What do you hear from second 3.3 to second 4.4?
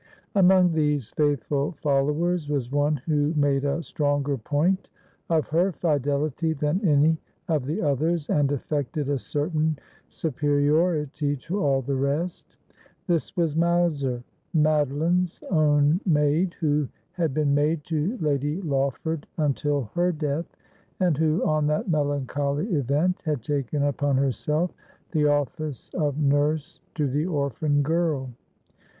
made a stronger